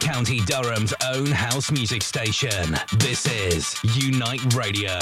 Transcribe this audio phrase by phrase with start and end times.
[0.00, 2.76] County Durham's own house music station.
[2.98, 4.98] This is Unite Radio.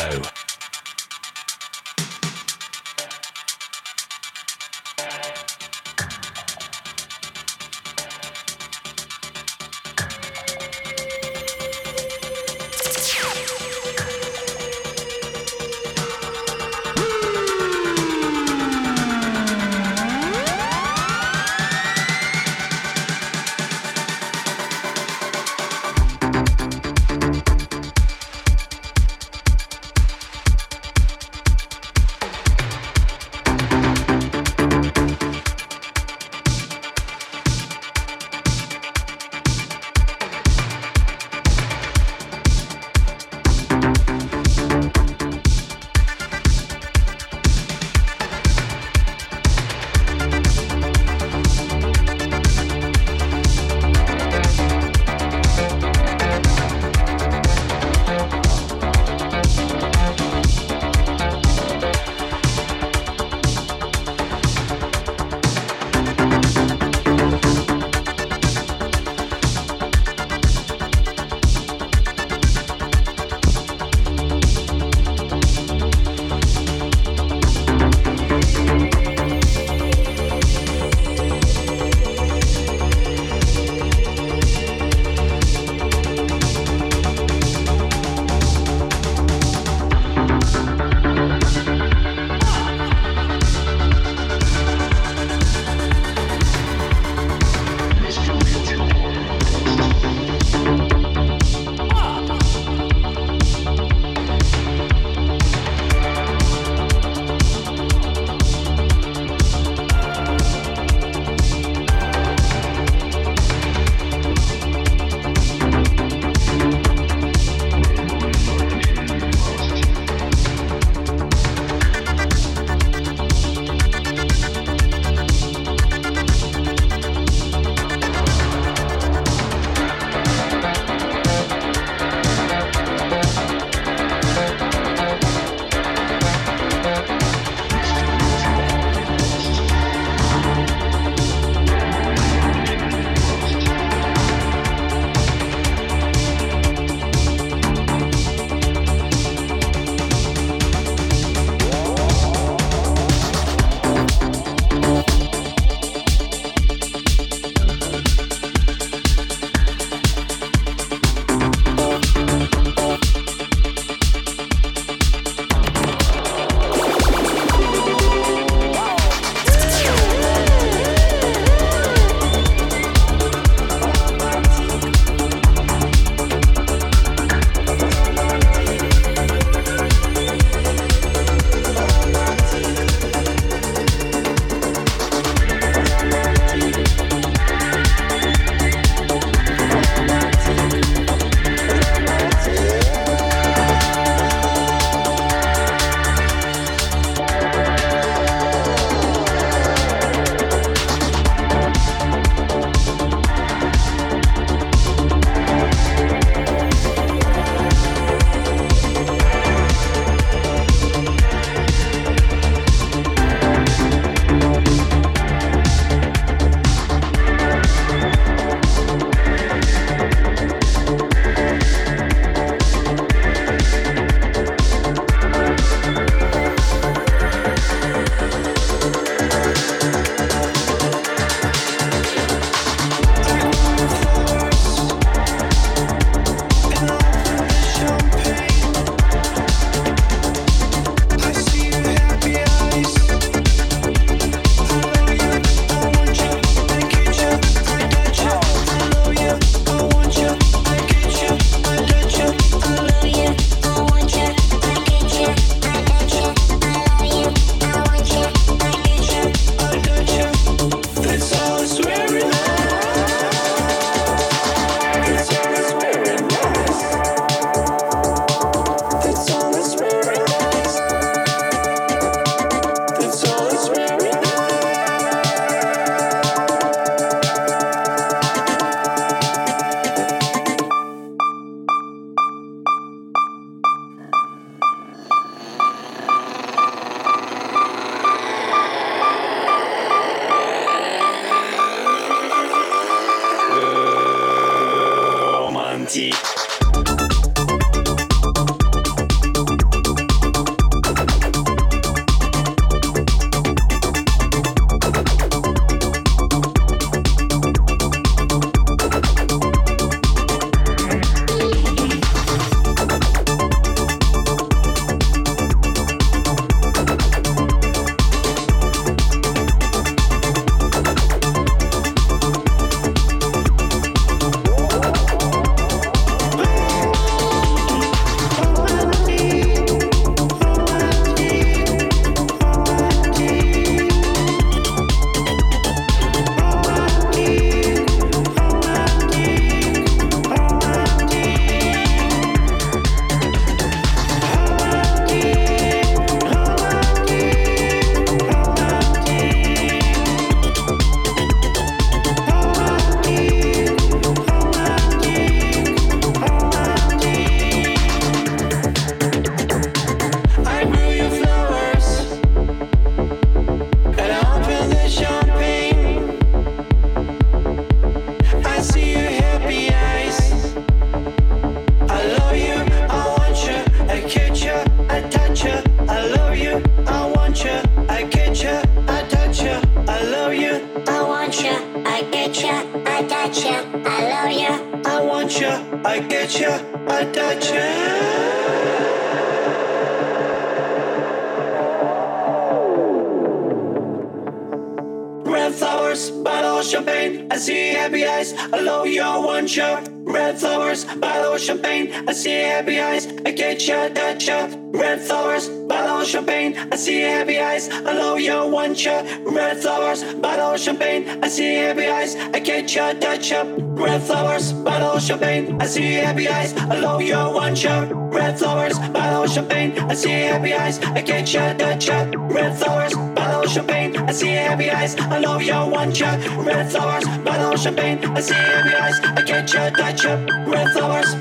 [415.37, 416.55] I see happy eyes.
[416.57, 417.87] I love you, want ya.
[417.91, 419.79] Red flowers, bottle champagne.
[419.79, 420.79] I see happy eyes.
[420.81, 422.07] I get ya, touch ya.
[422.17, 423.95] Red flowers, bottle champagne.
[423.99, 424.97] I see happy eyes.
[424.97, 426.17] I love you, want ya.
[426.39, 427.99] Red flowers, bottle champagne.
[428.17, 428.99] I see happy eyes.
[429.03, 430.15] I get ya, touch ya.
[430.47, 431.15] Red flowers,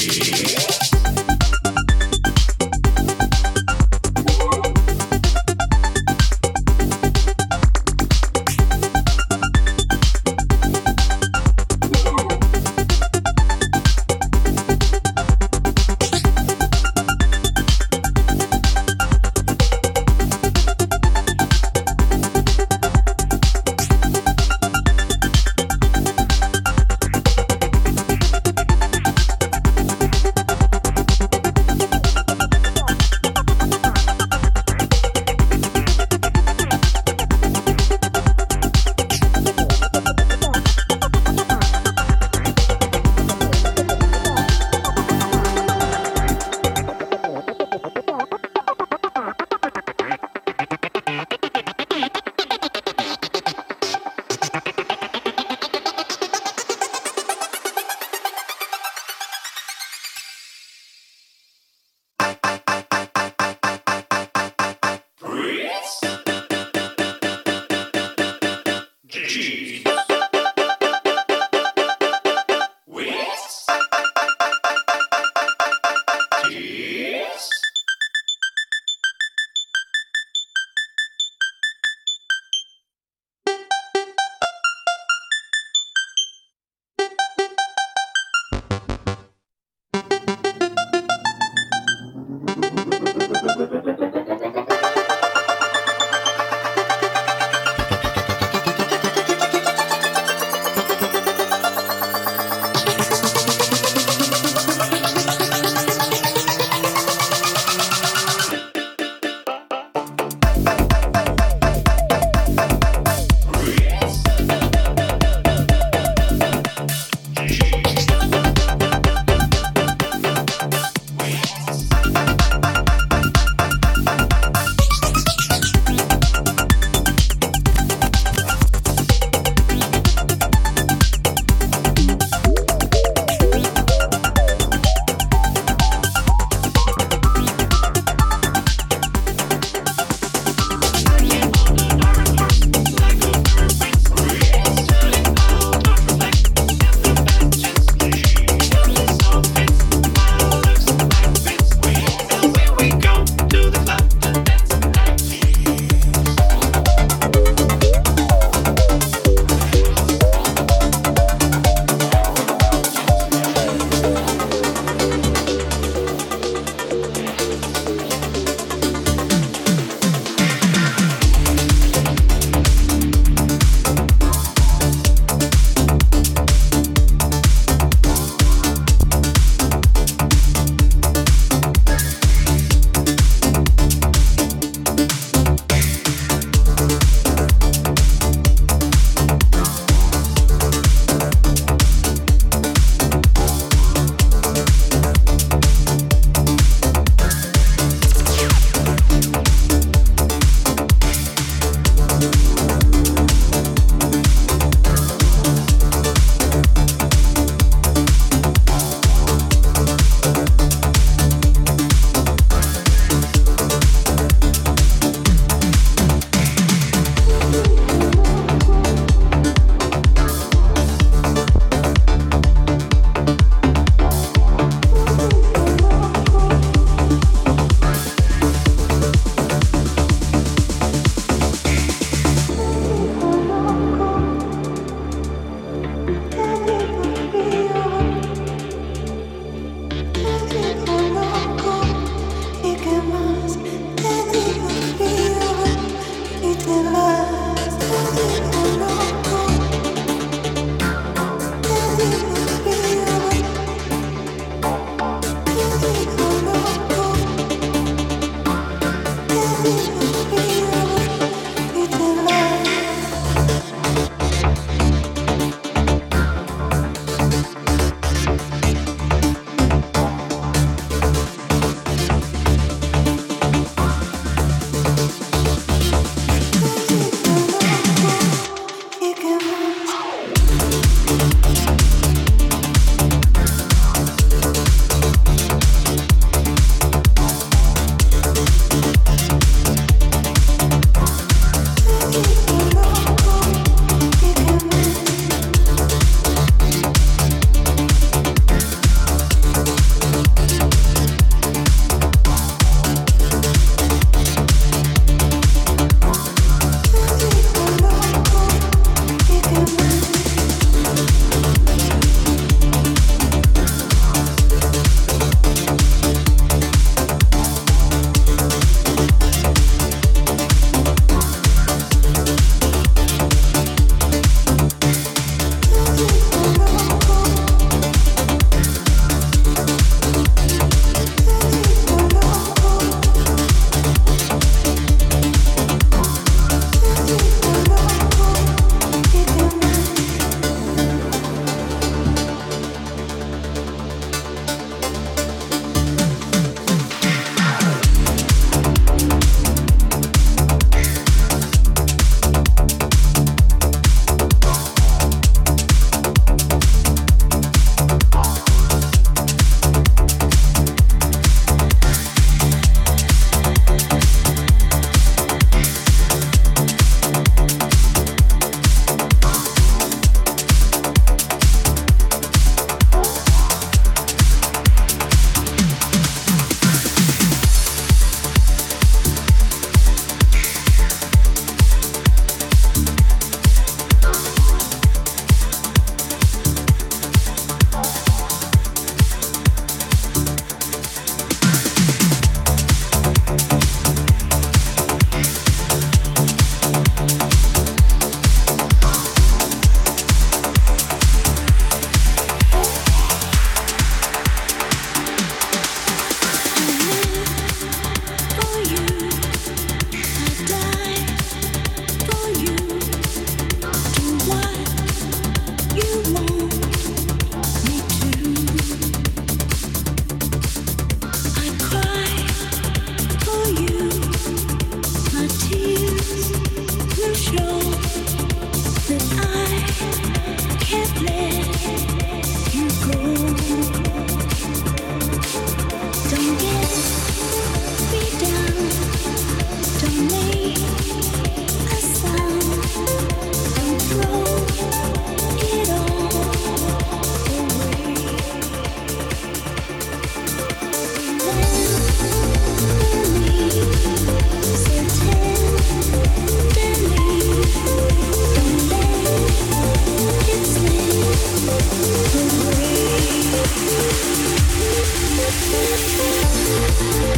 [0.00, 0.39] Hey.